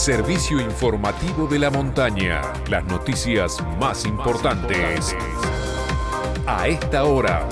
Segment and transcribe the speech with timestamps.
[0.00, 2.40] servicio informativo de la montaña.
[2.70, 5.14] Las noticias más importantes
[6.46, 7.46] a esta hora.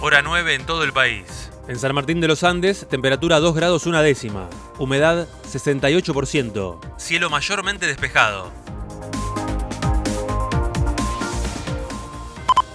[0.00, 1.50] Hora 9 en todo el país.
[1.66, 4.48] En San Martín de los Andes, temperatura 2 grados una décima.
[4.78, 6.78] Humedad 68%.
[6.98, 8.52] Cielo mayormente despejado.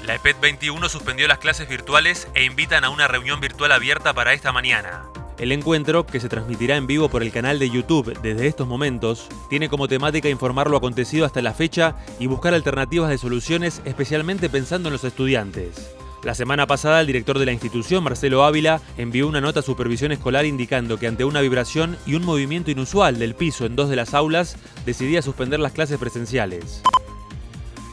[0.06, 4.34] La EPET 21 suspendió las clases virtuales e invitan a una reunión virtual abierta para
[4.34, 5.04] esta mañana.
[5.38, 9.30] El encuentro, que se transmitirá en vivo por el canal de YouTube desde estos momentos,
[9.50, 14.50] tiene como temática informar lo acontecido hasta la fecha y buscar alternativas de soluciones especialmente
[14.50, 15.96] pensando en los estudiantes.
[16.22, 20.12] La semana pasada, el director de la institución, Marcelo Ávila, envió una nota a supervisión
[20.12, 23.96] escolar indicando que ante una vibración y un movimiento inusual del piso en dos de
[23.96, 26.82] las aulas, decidía suspender las clases presenciales.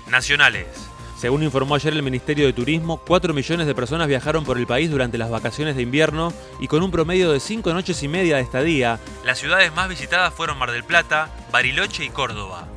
[0.09, 0.90] Nacionales.
[1.21, 4.91] Según informó ayer el Ministerio de Turismo, 4 millones de personas viajaron por el país
[4.91, 8.43] durante las vacaciones de invierno y con un promedio de 5 noches y media de
[8.43, 8.99] estadía.
[9.23, 12.69] Las ciudades más visitadas fueron Mar del Plata, Bariloche y Córdoba.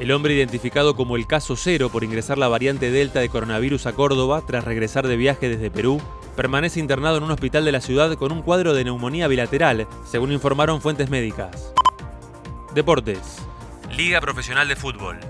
[0.00, 3.92] El hombre identificado como el caso cero por ingresar la variante Delta de coronavirus a
[3.92, 6.02] Córdoba tras regresar de viaje desde Perú,
[6.34, 10.32] permanece internado en un hospital de la ciudad con un cuadro de neumonía bilateral, según
[10.32, 11.72] informaron fuentes médicas.
[12.74, 13.36] Deportes.
[13.92, 15.20] Liga Profesional de Fútbol.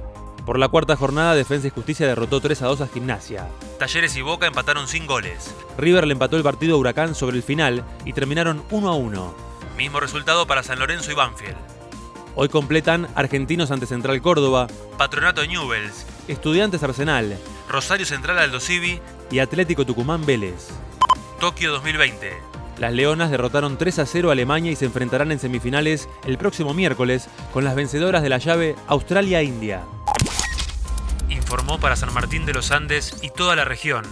[0.51, 3.47] Por la cuarta jornada, Defensa y Justicia derrotó 3 a 2 a Gimnasia.
[3.79, 5.55] Talleres y Boca empataron sin goles.
[5.79, 9.35] River le empató el partido a Huracán sobre el final y terminaron 1 a 1.
[9.77, 11.55] Mismo resultado para San Lorenzo y Banfield.
[12.35, 14.67] Hoy completan Argentinos ante Central Córdoba,
[14.99, 18.99] Patronato Newells, Estudiantes Arsenal, Rosario Central Aldo Civi
[19.31, 20.71] y Atlético Tucumán Vélez.
[21.39, 22.33] Tokio 2020.
[22.79, 26.75] Las Leonas derrotaron 3 a 0 a Alemania y se enfrentarán en semifinales el próximo
[26.75, 29.85] miércoles con las vencedoras de la llave Australia-India.
[31.51, 34.05] Informó para San Martín de los Andes y toda la región.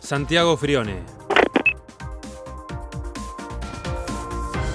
[0.00, 0.96] Santiago Frione.